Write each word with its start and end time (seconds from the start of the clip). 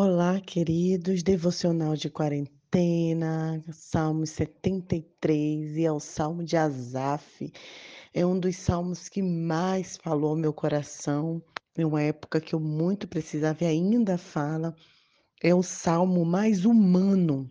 Olá, 0.00 0.40
queridos, 0.40 1.24
devocional 1.24 1.96
de 1.96 2.08
quarentena, 2.08 3.60
Salmo 3.72 4.24
73 4.24 5.76
e 5.76 5.84
é 5.84 5.90
o 5.90 5.98
Salmo 5.98 6.44
de 6.44 6.56
Asaf. 6.56 7.52
É 8.14 8.24
um 8.24 8.38
dos 8.38 8.54
salmos 8.54 9.08
que 9.08 9.20
mais 9.20 9.96
falou 9.96 10.30
ao 10.30 10.36
meu 10.36 10.52
coração, 10.52 11.42
em 11.76 11.84
uma 11.84 12.00
época 12.00 12.40
que 12.40 12.54
eu 12.54 12.60
muito 12.60 13.08
precisava 13.08 13.64
e 13.64 13.66
ainda 13.66 14.16
fala. 14.16 14.72
É 15.42 15.52
o 15.52 15.64
salmo 15.64 16.24
mais 16.24 16.64
humano 16.64 17.50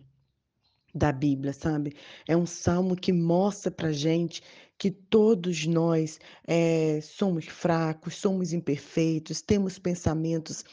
da 0.94 1.12
Bíblia, 1.12 1.52
sabe? 1.52 1.94
É 2.26 2.34
um 2.34 2.46
salmo 2.46 2.96
que 2.96 3.12
mostra 3.12 3.70
pra 3.70 3.92
gente 3.92 4.42
que 4.78 4.90
todos 4.90 5.66
nós 5.66 6.18
eh, 6.46 7.00
somos 7.02 7.44
fracos, 7.44 8.14
somos 8.14 8.54
imperfeitos, 8.54 9.42
temos 9.42 9.78
pensamentos 9.78 10.64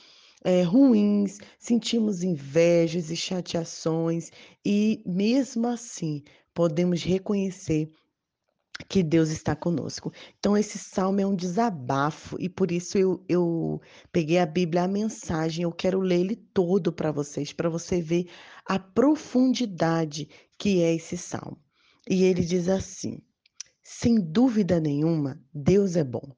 eh, 0.46 0.62
ruins, 0.62 1.40
sentimos 1.58 2.22
invejas 2.24 3.10
e 3.10 3.16
chateações, 3.16 4.32
e 4.64 5.02
mesmo 5.06 5.68
assim 5.68 6.24
podemos 6.54 7.02
reconhecer 7.02 7.90
que 8.88 9.02
Deus 9.02 9.30
está 9.30 9.56
conosco. 9.56 10.14
Então, 10.38 10.56
esse 10.56 10.78
salmo 10.78 11.20
é 11.20 11.26
um 11.26 11.36
desabafo, 11.36 12.36
e 12.40 12.48
por 12.48 12.72
isso 12.72 12.98
eu, 12.98 13.24
eu 13.28 13.82
peguei 14.12 14.38
a 14.38 14.46
Bíblia, 14.46 14.84
a 14.84 14.88
mensagem, 14.88 15.64
eu 15.64 15.72
quero 15.72 16.00
ler 16.00 16.20
ele 16.20 16.36
todo 16.36 16.94
para 16.94 17.12
vocês, 17.12 17.52
para 17.52 17.70
você 17.70 18.00
ver 18.00 18.28
a 18.68 18.78
profundidade 18.78 20.30
que 20.60 20.84
é 20.84 20.94
esse 20.94 21.18
salmo. 21.18 21.58
E 22.08 22.24
ele 22.24 22.44
diz 22.44 22.70
assim: 22.70 23.20
sem 23.82 24.20
dúvida 24.20 24.80
nenhuma, 24.80 25.42
Deus 25.52 25.96
é 25.96 26.04
bom. 26.04 26.32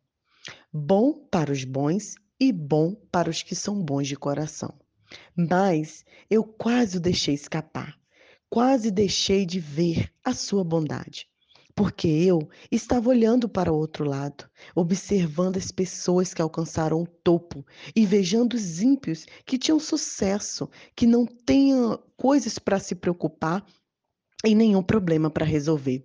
Bom 0.72 1.28
para 1.30 1.52
os 1.52 1.66
bons 1.66 2.16
e 2.40 2.52
bom 2.52 2.96
para 3.12 3.30
os 3.30 3.42
que 3.44 3.56
são 3.56 3.82
bons 3.82 4.08
de 4.08 4.16
coração. 4.16 4.74
Mas 5.36 6.06
eu 6.30 6.44
quase 6.44 6.98
o 6.98 7.00
deixei 7.00 7.34
escapar, 7.34 7.98
quase 8.50 8.92
deixei 8.92 9.46
de 9.46 9.60
ver 9.60 10.12
a 10.24 10.34
sua 10.34 10.64
bondade. 10.64 11.28
Porque 11.76 12.08
eu 12.08 12.50
estava 12.72 13.10
olhando 13.10 13.48
para 13.48 13.72
o 13.72 13.78
outro 13.78 14.04
lado, 14.04 14.50
observando 14.76 15.58
as 15.58 15.72
pessoas 15.72 16.34
que 16.34 16.42
alcançaram 16.42 17.04
o 17.04 17.08
topo, 17.08 17.64
invejando 17.96 18.56
os 18.56 18.82
ímpios 18.82 19.28
que 19.46 19.60
tinham 19.60 19.80
sucesso, 19.80 20.68
que 20.96 21.06
não 21.06 21.28
tinham 21.28 22.02
coisas 22.18 22.58
para 22.58 22.80
se 22.80 22.96
preocupar 22.96 23.64
e 24.46 24.54
nenhum 24.54 24.84
problema 24.84 25.30
para 25.30 25.46
resolver. 25.46 26.04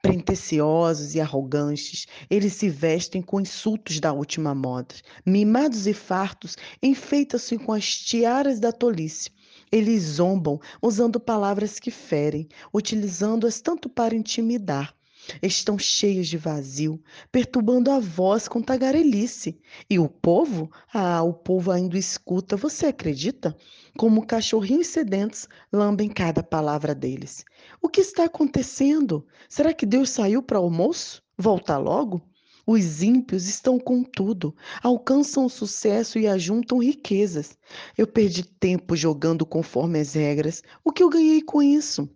Pretensiosos 0.00 1.14
e 1.14 1.20
arrogantes, 1.20 2.06
eles 2.30 2.52
se 2.52 2.68
vestem 2.68 3.20
com 3.20 3.40
insultos 3.40 3.98
da 3.98 4.12
última 4.12 4.54
moda. 4.54 4.94
Mimados 5.26 5.86
e 5.86 5.92
fartos, 5.92 6.56
enfeitam-se 6.82 7.58
com 7.58 7.72
as 7.72 7.88
tiaras 7.88 8.60
da 8.60 8.70
tolice. 8.70 9.30
Eles 9.72 10.02
zombam 10.04 10.60
usando 10.80 11.18
palavras 11.18 11.80
que 11.80 11.90
ferem, 11.90 12.48
utilizando-as 12.72 13.60
tanto 13.60 13.88
para 13.88 14.14
intimidar. 14.14 14.94
Estão 15.42 15.78
cheios 15.78 16.28
de 16.28 16.36
vazio, 16.36 17.02
perturbando 17.30 17.90
a 17.90 17.98
voz 17.98 18.48
com 18.48 18.60
tagarelice. 18.60 19.58
E 19.88 19.98
o 19.98 20.08
povo? 20.08 20.70
Ah, 20.92 21.22
o 21.22 21.32
povo 21.32 21.70
ainda 21.70 21.98
escuta, 21.98 22.56
você 22.56 22.86
acredita? 22.86 23.56
Como 23.96 24.26
cachorrinhos 24.26 24.88
sedentos 24.88 25.48
lambem 25.72 26.08
cada 26.08 26.42
palavra 26.42 26.94
deles. 26.94 27.44
O 27.80 27.88
que 27.88 28.00
está 28.00 28.24
acontecendo? 28.24 29.26
Será 29.48 29.72
que 29.72 29.86
Deus 29.86 30.10
saiu 30.10 30.42
para 30.42 30.58
almoço? 30.58 31.22
Volta 31.38 31.76
logo? 31.78 32.22
Os 32.66 33.02
ímpios 33.02 33.46
estão 33.46 33.78
com 33.78 34.02
tudo, 34.02 34.56
alcançam 34.82 35.44
o 35.44 35.50
sucesso 35.50 36.18
e 36.18 36.26
ajuntam 36.26 36.78
riquezas. 36.78 37.58
Eu 37.96 38.06
perdi 38.06 38.42
tempo 38.42 38.96
jogando 38.96 39.44
conforme 39.44 40.00
as 40.00 40.14
regras. 40.14 40.62
O 40.82 40.90
que 40.90 41.02
eu 41.02 41.10
ganhei 41.10 41.42
com 41.42 41.62
isso? 41.62 42.08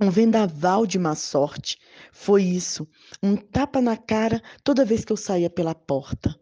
Um 0.00 0.10
vendaval 0.10 0.86
de 0.86 0.98
má 0.98 1.14
sorte. 1.14 1.78
Foi 2.12 2.42
isso. 2.42 2.86
Um 3.22 3.36
tapa 3.36 3.80
na 3.80 3.96
cara 3.96 4.42
toda 4.62 4.84
vez 4.84 5.04
que 5.04 5.12
eu 5.12 5.16
saía 5.16 5.48
pela 5.48 5.74
porta. 5.74 6.34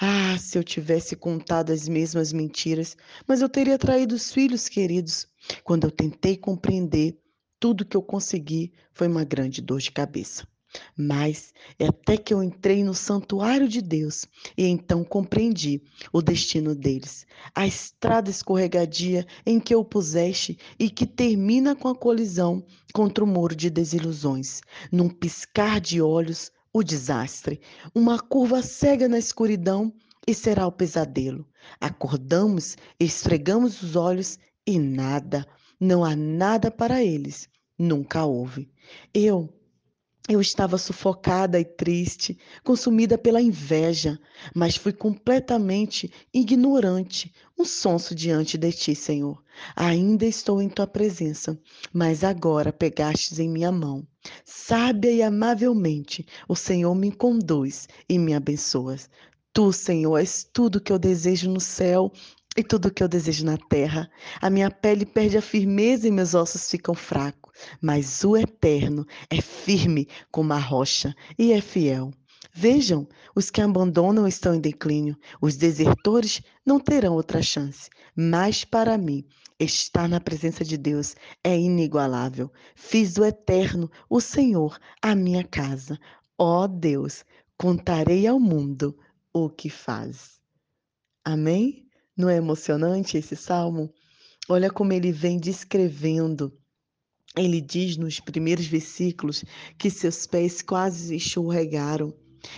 Ah, 0.00 0.36
se 0.38 0.58
eu 0.58 0.64
tivesse 0.64 1.16
contado 1.16 1.70
as 1.72 1.88
mesmas 1.88 2.32
mentiras, 2.32 2.96
mas 3.26 3.40
eu 3.40 3.48
teria 3.48 3.78
traído 3.78 4.14
os 4.14 4.32
filhos 4.32 4.68
queridos. 4.68 5.26
Quando 5.62 5.84
eu 5.84 5.90
tentei 5.90 6.36
compreender, 6.36 7.18
tudo 7.60 7.84
que 7.84 7.96
eu 7.96 8.02
consegui 8.02 8.72
foi 8.92 9.08
uma 9.08 9.24
grande 9.24 9.60
dor 9.60 9.80
de 9.80 9.90
cabeça. 9.90 10.46
Mas 10.96 11.52
é 11.78 11.86
até 11.86 12.16
que 12.16 12.32
eu 12.34 12.42
entrei 12.42 12.84
no 12.84 12.94
santuário 12.94 13.68
de 13.68 13.80
Deus 13.80 14.26
e 14.56 14.66
então 14.66 15.04
compreendi 15.04 15.82
o 16.12 16.20
destino 16.20 16.74
deles. 16.74 17.26
A 17.54 17.66
estrada 17.66 18.30
escorregadia 18.30 19.26
em 19.46 19.58
que 19.58 19.74
eu 19.74 19.84
puseste 19.84 20.58
e 20.78 20.90
que 20.90 21.06
termina 21.06 21.74
com 21.74 21.88
a 21.88 21.94
colisão 21.94 22.64
contra 22.92 23.24
o 23.24 23.26
muro 23.26 23.54
de 23.54 23.70
desilusões. 23.70 24.60
Num 24.92 25.08
piscar 25.08 25.80
de 25.80 26.00
olhos, 26.00 26.50
o 26.72 26.82
desastre. 26.82 27.60
Uma 27.94 28.18
curva 28.18 28.62
cega 28.62 29.08
na 29.08 29.18
escuridão 29.18 29.92
e 30.26 30.34
será 30.34 30.66
o 30.66 30.72
pesadelo. 30.72 31.46
Acordamos, 31.80 32.76
esfregamos 33.00 33.82
os 33.82 33.96
olhos 33.96 34.38
e 34.66 34.78
nada, 34.78 35.46
não 35.80 36.04
há 36.04 36.14
nada 36.14 36.70
para 36.70 37.02
eles. 37.02 37.48
Nunca 37.78 38.24
houve. 38.24 38.68
Eu 39.14 39.48
eu 40.28 40.42
estava 40.42 40.76
sufocada 40.76 41.58
e 41.58 41.64
triste, 41.64 42.38
consumida 42.62 43.16
pela 43.16 43.40
inveja, 43.40 44.20
mas 44.54 44.76
fui 44.76 44.92
completamente 44.92 46.12
ignorante, 46.32 47.32
um 47.58 47.64
sonso 47.64 48.14
diante 48.14 48.58
de 48.58 48.70
ti, 48.70 48.94
Senhor. 48.94 49.42
Ainda 49.74 50.26
estou 50.26 50.60
em 50.60 50.68
tua 50.68 50.86
presença, 50.86 51.58
mas 51.92 52.22
agora 52.22 52.70
pegastes 52.70 53.38
em 53.38 53.48
minha 53.48 53.72
mão. 53.72 54.06
Sábia 54.44 55.10
e 55.10 55.22
amavelmente, 55.22 56.26
o 56.46 56.54
Senhor 56.54 56.94
me 56.94 57.10
conduz 57.10 57.88
e 58.06 58.18
me 58.18 58.34
abençoas. 58.34 59.08
Tu, 59.52 59.72
Senhor, 59.72 60.18
és 60.18 60.46
tudo 60.52 60.80
que 60.80 60.92
eu 60.92 60.98
desejo 60.98 61.50
no 61.50 61.60
céu 61.60 62.12
e 62.58 62.62
tudo 62.62 62.90
que 62.90 63.02
eu 63.02 63.08
desejo 63.08 63.44
na 63.44 63.56
terra. 63.56 64.10
A 64.40 64.50
minha 64.50 64.70
pele 64.70 65.06
perde 65.06 65.38
a 65.38 65.42
firmeza 65.42 66.06
e 66.06 66.10
meus 66.10 66.34
ossos 66.34 66.70
ficam 66.70 66.94
fracos 66.94 67.48
mas 67.80 68.24
o 68.24 68.36
Eterno 68.36 69.06
é 69.30 69.40
firme 69.40 70.08
como 70.30 70.52
a 70.52 70.58
rocha 70.58 71.14
e 71.38 71.52
é 71.52 71.60
fiel. 71.60 72.12
Vejam, 72.52 73.06
os 73.34 73.50
que 73.50 73.60
abandonam 73.60 74.26
estão 74.26 74.54
em 74.54 74.60
declínio, 74.60 75.16
os 75.40 75.56
desertores 75.56 76.42
não 76.64 76.80
terão 76.80 77.14
outra 77.14 77.42
chance. 77.42 77.88
Mas 78.16 78.64
para 78.64 78.98
mim, 78.98 79.24
estar 79.60 80.08
na 80.08 80.20
presença 80.20 80.64
de 80.64 80.76
Deus 80.76 81.14
é 81.44 81.56
inigualável. 81.56 82.50
Fiz 82.74 83.14
do 83.14 83.24
Eterno, 83.24 83.90
o 84.08 84.20
Senhor, 84.20 84.78
a 85.00 85.14
minha 85.14 85.44
casa. 85.44 85.98
Ó 86.36 86.66
Deus, 86.66 87.24
contarei 87.56 88.26
ao 88.26 88.40
mundo 88.40 88.96
o 89.32 89.48
que 89.48 89.70
faz. 89.70 90.40
Amém? 91.24 91.87
Não 92.18 92.28
é 92.28 92.36
emocionante 92.36 93.16
esse 93.16 93.36
salmo? 93.36 93.90
Olha 94.48 94.70
como 94.70 94.92
ele 94.92 95.12
vem 95.12 95.38
descrevendo 95.38 96.52
ele 97.36 97.60
diz 97.60 97.96
nos 97.96 98.20
primeiros 98.20 98.66
versículos 98.66 99.44
que 99.76 99.90
seus 99.90 100.26
pés 100.26 100.62
quase 100.62 101.14
escorregaram. 101.14 102.12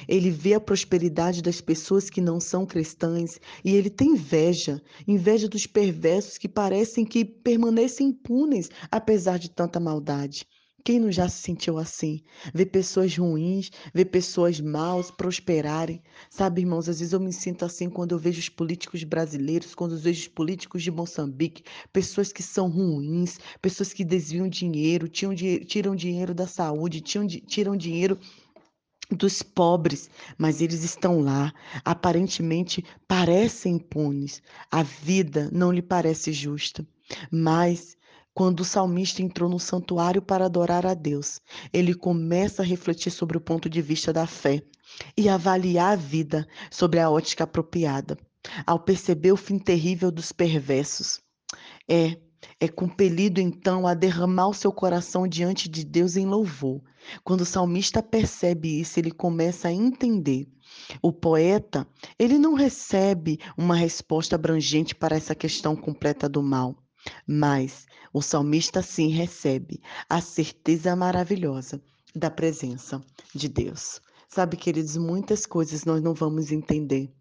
Ele 0.07 0.31
vê 0.31 0.55
a 0.55 0.61
prosperidade 0.61 1.43
das 1.43 1.61
pessoas 1.61 2.09
que 2.09 2.21
não 2.21 2.39
são 2.39 2.67
cristãs 2.67 3.41
e 3.65 3.75
ele 3.75 3.91
tem 3.91 4.13
inveja, 4.13 4.81
inveja 5.09 5.49
dos 5.49 5.67
perversos 5.67 6.39
que 6.39 6.49
parecem 6.49 7.05
que 7.05 7.25
permanecem 7.25 8.09
impunes 8.09 8.71
apesar 8.91 9.39
de 9.39 9.51
tanta 9.51 9.81
maldade. 9.81 10.47
Quem 10.83 10.99
não 10.99 11.13
já 11.13 11.29
se 11.29 11.43
sentiu 11.43 11.79
assim? 11.79 12.23
Ver 12.55 12.67
pessoas 12.67 13.17
ruins, 13.17 13.71
ver 13.93 14.07
pessoas 14.07 14.61
maus 14.61 15.11
prosperarem. 15.11 16.03
Sabe, 16.31 16.63
irmãos, 16.63 16.89
às 16.89 17.01
vezes 17.01 17.13
eu 17.13 17.21
me 17.21 17.33
sinto 17.33 17.65
assim 17.65 17.91
quando 17.91 18.13
eu 18.13 18.19
vejo 18.19 18.41
os 18.41 18.49
políticos 18.49 19.05
brasileiros, 19.05 19.75
quando 19.75 19.95
eu 19.95 19.99
vejo 19.99 20.23
os 20.23 20.29
políticos 20.29 20.83
de 20.83 20.91
Moçambique, 20.91 21.65
pessoas 21.93 22.33
que 22.33 22.43
são 22.43 22.69
ruins, 22.69 23.39
pessoas 23.61 23.93
que 23.93 24.05
desviam 24.05 24.49
dinheiro, 24.49 25.09
tiram, 25.09 25.35
tiram 25.35 25.95
dinheiro 25.95 26.35
da 26.35 26.47
saúde, 26.47 27.01
tiram, 27.01 27.27
tiram 27.27 27.77
dinheiro 27.77 28.19
dos 29.11 29.43
pobres, 29.43 30.09
mas 30.39 30.61
eles 30.61 30.85
estão 30.85 31.21
lá, 31.21 31.53
aparentemente 31.85 32.85
parecem 33.09 33.75
impunes. 33.75 34.41
A 34.71 34.83
vida 34.83 35.51
não 35.53 35.73
lhe 35.73 35.83
parece 35.83 36.33
justa, 36.33 36.87
mas 37.31 37.97
quando 38.35 38.61
o 38.61 38.65
salmista 38.65 39.23
entrou 39.23 39.49
no 39.49 39.59
santuário 39.59 40.23
para 40.23 40.47
adorar 40.47 40.87
a 40.87 40.95
Deus, 40.95 41.41
ele 41.73 41.95
começa 41.95 42.63
a 42.63 42.65
refletir 42.65 43.11
sobre 43.11 43.37
o 43.37 43.41
ponto 43.41 43.69
de 43.69 43.83
vista 43.83 44.13
da 44.13 44.27
fé 44.27 44.63
e 45.17 45.29
avaliar 45.29 45.93
a 45.93 45.97
vida 45.97 46.47
sobre 46.71 47.01
a 47.01 47.11
ótica 47.11 47.45
apropriada. 47.45 48.17
Ao 48.67 48.79
perceber 48.79 49.33
o 49.33 49.37
fim 49.37 49.59
terrível 49.59 50.11
dos 50.11 50.33
perversos, 50.33 51.21
é 51.89 52.17
é 52.59 52.69
compelido 52.69 53.41
então 53.41 53.87
a 53.87 53.95
derramar 53.95 54.49
o 54.49 54.55
seu 54.55 54.73
coração 54.73 55.29
diante 55.29 55.69
de 55.69 55.85
Deus 55.85 56.17
em 56.17 56.25
louvor. 56.27 56.81
Quando 57.23 57.43
o 57.43 57.47
salmista 57.47 58.03
percebe 58.03 58.81
isso, 58.81 58.99
ele 58.99 59.11
começa 59.11 59.69
a 59.69 59.73
entender. 59.73 60.49
O 61.03 61.13
poeta, 61.13 61.87
ele 62.19 62.39
não 62.39 62.55
recebe 62.55 63.39
uma 63.57 63.75
resposta 63.75 64.37
abrangente 64.37 64.95
para 64.95 65.17
essa 65.17 65.35
questão 65.35 65.77
completa 65.77 66.29
do 66.29 66.43
mal, 66.43 66.77
mas 67.27 67.87
o 68.13 68.23
salmista 68.23 68.83
sim 68.83 69.09
recebe 69.09 69.81
a 70.09 70.21
certeza 70.21 70.95
maravilhosa 70.97 71.83
da 72.15 72.31
presença 72.31 73.01
de 73.35 73.49
Deus. 73.49 74.01
Sabe, 74.29 74.57
queridos, 74.57 74.97
muitas 74.97 75.47
coisas 75.47 75.85
nós 75.85 76.03
não 76.03 76.15
vamos 76.15 76.53
entender 76.53 77.13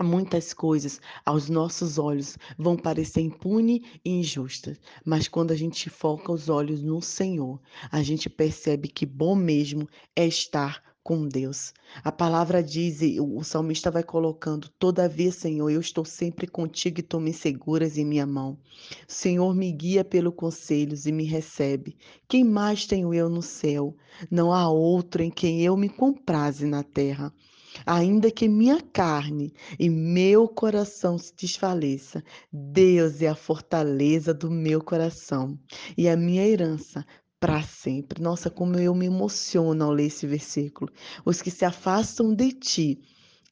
Muitas 0.00 0.54
coisas 0.54 1.00
aos 1.26 1.48
nossos 1.48 1.98
olhos 1.98 2.38
vão 2.56 2.76
parecer 2.76 3.20
impune 3.20 3.84
e 4.04 4.10
injustas, 4.10 4.80
mas 5.04 5.26
quando 5.26 5.50
a 5.50 5.56
gente 5.56 5.90
foca 5.90 6.30
os 6.30 6.48
olhos 6.48 6.82
no 6.82 7.02
Senhor, 7.02 7.60
a 7.90 8.00
gente 8.00 8.30
percebe 8.30 8.86
que 8.86 9.04
bom 9.04 9.34
mesmo 9.34 9.88
é 10.14 10.24
estar 10.24 10.80
com 11.08 11.26
Deus. 11.26 11.72
A 12.04 12.12
palavra 12.12 12.62
diz, 12.62 13.00
e 13.00 13.18
o 13.18 13.42
salmista 13.42 13.90
vai 13.90 14.02
colocando: 14.02 14.68
Todavia, 14.78 15.32
Senhor, 15.32 15.70
eu 15.70 15.80
estou 15.80 16.04
sempre 16.04 16.46
contigo 16.46 17.00
e 17.00 17.02
tome 17.02 17.32
seguras 17.32 17.96
em 17.96 18.04
minha 18.04 18.26
mão. 18.26 18.58
Senhor 19.06 19.54
me 19.54 19.72
guia 19.72 20.04
pelo 20.04 20.30
conselhos 20.30 21.06
e 21.06 21.12
me 21.12 21.24
recebe. 21.24 21.96
Quem 22.28 22.44
mais 22.44 22.84
tenho 22.84 23.14
eu 23.14 23.30
no 23.30 23.40
céu? 23.40 23.96
Não 24.30 24.52
há 24.52 24.68
outro 24.68 25.22
em 25.22 25.30
quem 25.30 25.62
eu 25.62 25.78
me 25.78 25.88
compraze 25.88 26.66
na 26.66 26.82
terra. 26.82 27.32
Ainda 27.86 28.30
que 28.30 28.46
minha 28.46 28.82
carne 28.82 29.54
e 29.78 29.88
meu 29.88 30.46
coração 30.46 31.16
se 31.16 31.34
desfaleça, 31.34 32.22
Deus 32.52 33.22
é 33.22 33.28
a 33.28 33.34
fortaleza 33.34 34.34
do 34.34 34.50
meu 34.50 34.82
coração 34.82 35.58
e 35.96 36.06
a 36.06 36.16
minha 36.16 36.46
herança 36.46 37.06
para 37.40 37.62
sempre. 37.62 38.22
Nossa, 38.22 38.50
como 38.50 38.76
eu 38.78 38.94
me 38.94 39.06
emociono 39.06 39.84
ao 39.84 39.92
ler 39.92 40.06
esse 40.06 40.26
versículo. 40.26 40.92
Os 41.24 41.40
que 41.40 41.50
se 41.50 41.64
afastam 41.64 42.34
de 42.34 42.52
ti, 42.52 43.00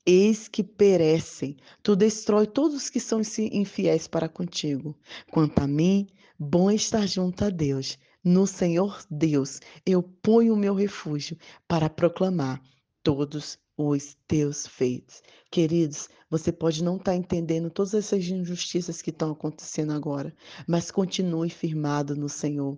eis 0.04 0.48
que 0.48 0.62
perecem. 0.62 1.56
Tu 1.82 1.96
destrói 1.96 2.46
todos 2.46 2.76
os 2.76 2.90
que 2.90 3.00
são 3.00 3.20
infiéis 3.38 4.06
para 4.06 4.28
contigo. 4.28 4.96
Quanto 5.30 5.58
a 5.58 5.66
mim, 5.66 6.06
bom 6.38 6.70
estar 6.70 7.06
junto 7.06 7.44
a 7.44 7.50
Deus. 7.50 7.98
No 8.22 8.46
Senhor 8.46 9.04
Deus, 9.08 9.60
eu 9.84 10.02
ponho 10.02 10.54
o 10.54 10.56
meu 10.56 10.74
refúgio 10.74 11.36
para 11.68 11.88
proclamar 11.88 12.60
todos 13.02 13.56
os 13.76 14.16
teus 14.26 14.66
feitos. 14.66 15.22
Queridos, 15.48 16.08
você 16.28 16.50
pode 16.50 16.82
não 16.82 16.96
estar 16.96 17.12
tá 17.12 17.16
entendendo 17.16 17.70
todas 17.70 17.94
essas 17.94 18.24
injustiças 18.24 19.00
que 19.00 19.10
estão 19.10 19.30
acontecendo 19.30 19.92
agora, 19.92 20.34
mas 20.66 20.90
continue 20.90 21.50
firmado 21.50 22.16
no 22.16 22.28
Senhor. 22.28 22.76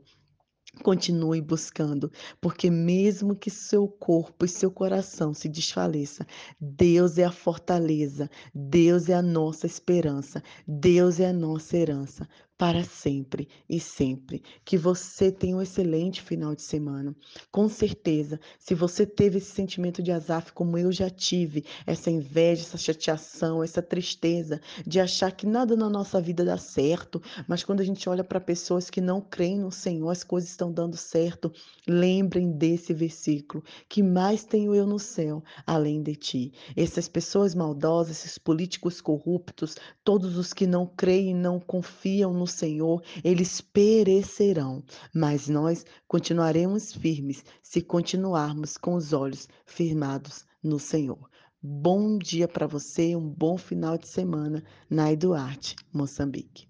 Continue 0.83 1.41
buscando, 1.41 2.11
porque 2.41 2.71
mesmo 2.71 3.35
que 3.35 3.51
seu 3.51 3.89
corpo 3.89 4.45
e 4.45 4.49
seu 4.49 4.71
coração 4.71 5.35
se 5.35 5.49
desfaleça, 5.49 6.27
Deus 6.61 7.19
é 7.19 7.25
a 7.25 7.33
fortaleza, 7.33 8.31
Deus 8.55 9.09
é 9.09 9.15
a 9.15 9.23
nossa 9.23 9.67
esperança, 9.67 10.43
Deus 10.67 11.21
é 11.21 11.29
a 11.29 11.33
nossa 11.33 11.77
herança 11.77 12.29
para 12.59 12.83
sempre 12.83 13.49
e 13.71 13.79
sempre. 13.79 14.43
Que 14.65 14.77
você 14.77 15.31
tenha 15.31 15.57
um 15.57 15.63
excelente 15.63 16.21
final 16.21 16.57
de 16.57 16.63
semana. 16.63 17.15
Com 17.53 17.69
certeza, 17.69 18.41
se 18.59 18.75
você 18.75 19.07
teve 19.07 19.39
esse 19.39 19.53
sentimento 19.53 20.03
de 20.03 20.11
azaf 20.11 20.53
como 20.53 20.77
eu 20.77 20.91
já 20.91 21.09
tive, 21.09 21.65
essa 21.87 22.11
inveja, 22.11 22.63
essa 22.63 22.77
chateação, 22.77 23.63
essa 23.63 23.81
tristeza 23.81 24.61
de 24.85 24.99
achar 24.99 25.31
que 25.31 25.47
nada 25.47 25.77
na 25.77 25.89
nossa 25.89 26.21
vida 26.21 26.45
dá 26.45 26.59
certo, 26.59 27.23
mas 27.47 27.63
quando 27.63 27.81
a 27.81 27.85
gente 27.85 28.09
olha 28.09 28.25
para 28.25 28.41
pessoas 28.41 28.91
que 28.91 29.01
não 29.01 29.21
creem 29.21 29.61
no 29.61 29.71
Senhor, 29.71 30.11
as 30.11 30.25
coisas 30.25 30.51
estão 30.51 30.73
dando 30.73 30.97
certo, 30.97 31.53
lembrem 31.87 32.51
desse 32.51 32.93
versículo: 32.93 33.63
que 33.89 34.03
mais 34.03 34.43
tenho 34.43 34.75
eu 34.75 34.87
no 34.87 34.99
céu 34.99 35.45
além 35.65 36.03
de 36.03 36.17
ti. 36.17 36.53
Essas 36.77 37.07
pessoas 37.07 37.55
maldosas, 37.55 38.19
esses 38.19 38.37
políticos 38.39 39.01
corruptos, 39.01 39.77
todos 40.03 40.37
os 40.37 40.53
que 40.53 40.67
não 40.67 40.85
creem 40.85 41.37
não 41.37 41.61
confiam 41.61 42.33
no 42.33 42.48
Senhor, 42.49 43.03
eles 43.23 43.61
perecerão, 43.61 44.83
mas 45.15 45.49
nós 45.49 45.85
continuaremos 46.07 46.93
firmes 46.93 47.45
se 47.63 47.81
continuarmos 47.81 48.77
com 48.77 48.95
os 48.95 49.13
olhos 49.13 49.49
firmados 49.65 50.45
no 50.63 50.79
Senhor. 50.79 51.29
Bom 51.63 52.19
dia 52.19 52.47
para 52.47 52.67
você, 52.67 53.17
um 53.17 53.29
bom 53.29 53.57
final 53.57 53.99
de 53.99 54.07
semana 54.07 54.63
na 54.89 55.13
Eduarte, 55.13 55.75
Moçambique. 55.93 56.68